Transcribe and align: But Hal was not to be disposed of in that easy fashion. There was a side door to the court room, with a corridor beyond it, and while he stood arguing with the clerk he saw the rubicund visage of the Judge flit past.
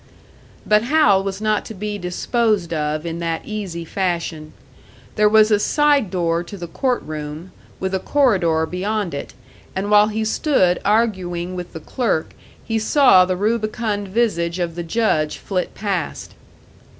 But 0.65 0.85
Hal 0.85 1.21
was 1.23 1.39
not 1.41 1.63
to 1.65 1.75
be 1.75 1.99
disposed 1.99 2.73
of 2.73 3.05
in 3.05 3.19
that 3.19 3.45
easy 3.45 3.85
fashion. 3.85 4.53
There 5.15 5.29
was 5.29 5.51
a 5.51 5.59
side 5.59 6.09
door 6.09 6.41
to 6.43 6.57
the 6.57 6.65
court 6.65 7.03
room, 7.03 7.51
with 7.79 7.93
a 7.93 7.99
corridor 7.99 8.65
beyond 8.65 9.13
it, 9.13 9.35
and 9.75 9.91
while 9.91 10.07
he 10.07 10.25
stood 10.25 10.79
arguing 10.83 11.53
with 11.53 11.73
the 11.73 11.79
clerk 11.79 12.33
he 12.63 12.79
saw 12.79 13.25
the 13.25 13.35
rubicund 13.37 14.07
visage 14.07 14.57
of 14.57 14.73
the 14.73 14.81
Judge 14.81 15.37
flit 15.37 15.75
past. 15.75 16.33